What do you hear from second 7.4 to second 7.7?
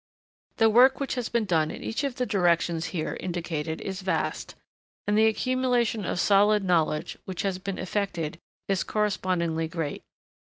has